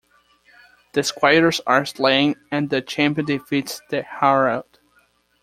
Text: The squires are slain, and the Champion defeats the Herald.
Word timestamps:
The 0.93 1.03
squires 1.03 1.61
are 1.67 1.85
slain, 1.85 2.33
and 2.49 2.71
the 2.71 2.81
Champion 2.81 3.27
defeats 3.27 3.81
the 3.91 4.01
Herald. 4.01 4.79